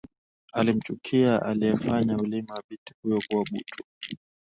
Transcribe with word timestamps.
Alimchukia 0.53 1.41
aliefanya 1.41 2.17
ulimi 2.17 2.51
wa 2.51 2.63
binti 2.69 2.93
huyo 3.03 3.21
kuwa 3.29 3.45
butu 3.51 3.83